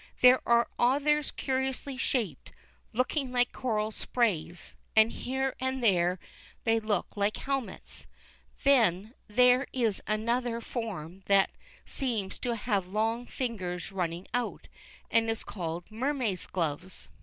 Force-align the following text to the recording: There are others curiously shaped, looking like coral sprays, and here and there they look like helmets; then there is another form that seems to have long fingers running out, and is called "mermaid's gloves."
There 0.21 0.41
are 0.49 0.67
others 0.79 1.29
curiously 1.29 1.95
shaped, 1.95 2.51
looking 2.91 3.31
like 3.31 3.51
coral 3.51 3.91
sprays, 3.91 4.73
and 4.95 5.11
here 5.11 5.55
and 5.59 5.83
there 5.83 6.17
they 6.63 6.79
look 6.79 7.15
like 7.15 7.37
helmets; 7.37 8.07
then 8.63 9.13
there 9.27 9.67
is 9.71 10.01
another 10.07 10.59
form 10.59 11.21
that 11.27 11.51
seems 11.85 12.39
to 12.39 12.55
have 12.55 12.87
long 12.87 13.27
fingers 13.27 13.91
running 13.91 14.27
out, 14.33 14.67
and 15.11 15.29
is 15.29 15.43
called 15.43 15.83
"mermaid's 15.91 16.47
gloves." 16.47 17.07